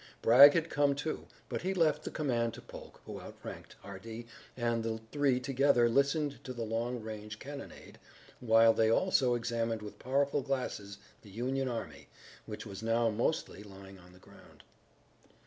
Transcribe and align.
Bragg 0.23 0.53
had 0.53 0.71
come, 0.71 0.95
too, 0.95 1.27
but 1.47 1.61
he 1.61 1.75
left 1.75 2.03
the 2.03 2.09
command 2.09 2.55
to 2.55 2.61
Polk, 2.63 2.99
who 3.05 3.19
outranked 3.19 3.75
Hardee, 3.83 4.25
and 4.57 4.81
the 4.83 4.99
three 5.11 5.39
together 5.39 5.87
listened 5.87 6.43
to 6.43 6.53
the 6.53 6.63
long 6.65 6.99
range 7.03 7.37
cannonade, 7.37 7.99
while 8.39 8.73
they 8.73 8.89
also 8.89 9.35
examined 9.35 9.83
with 9.83 9.99
powerful 9.99 10.41
glasses 10.41 10.97
the 11.21 11.29
Union 11.29 11.67
army 11.67 12.07
which 12.47 12.65
was 12.65 12.81
now 12.81 13.11
mostly 13.11 13.61
lying 13.61 13.99
on 13.99 14.11
the 14.11 14.17
ground. 14.17 14.63